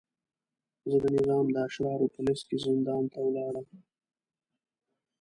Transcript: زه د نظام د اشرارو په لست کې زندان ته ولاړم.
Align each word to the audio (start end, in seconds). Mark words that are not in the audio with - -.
زه 0.89 0.97
د 1.03 1.05
نظام 1.17 1.45
د 1.51 1.55
اشرارو 1.67 2.07
په 2.13 2.19
لست 2.27 2.43
کې 2.49 2.57
زندان 2.65 3.03
ته 3.13 3.19
ولاړم. 3.25 3.67